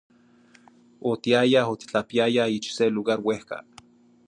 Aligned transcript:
Otiyayah 1.09 1.69
otitlapiyayah 1.73 2.51
ich 2.57 2.67
ce 2.75 2.87
lugar 2.95 3.19
uehca. 3.25 3.57